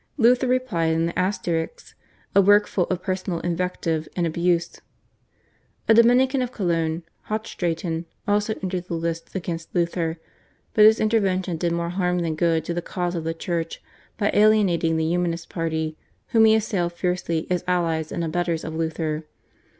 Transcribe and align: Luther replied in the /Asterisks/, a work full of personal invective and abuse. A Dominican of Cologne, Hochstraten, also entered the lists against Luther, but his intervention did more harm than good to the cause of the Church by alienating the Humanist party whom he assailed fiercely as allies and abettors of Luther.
Luther 0.17 0.47
replied 0.47 0.93
in 0.93 1.05
the 1.05 1.13
/Asterisks/, 1.13 1.93
a 2.35 2.41
work 2.41 2.65
full 2.65 2.85
of 2.85 3.03
personal 3.03 3.39
invective 3.41 4.07
and 4.15 4.25
abuse. 4.25 4.81
A 5.87 5.93
Dominican 5.93 6.41
of 6.41 6.51
Cologne, 6.51 7.03
Hochstraten, 7.29 8.05
also 8.27 8.55
entered 8.63 8.85
the 8.85 8.95
lists 8.95 9.35
against 9.35 9.75
Luther, 9.75 10.19
but 10.73 10.85
his 10.85 10.99
intervention 10.99 11.55
did 11.57 11.71
more 11.73 11.89
harm 11.89 12.17
than 12.17 12.33
good 12.35 12.65
to 12.65 12.73
the 12.73 12.81
cause 12.81 13.13
of 13.13 13.25
the 13.25 13.35
Church 13.35 13.79
by 14.17 14.31
alienating 14.33 14.97
the 14.97 15.05
Humanist 15.07 15.51
party 15.51 15.95
whom 16.29 16.45
he 16.45 16.55
assailed 16.55 16.93
fiercely 16.93 17.45
as 17.51 17.63
allies 17.67 18.11
and 18.11 18.23
abettors 18.23 18.63
of 18.63 18.73
Luther. 18.73 19.25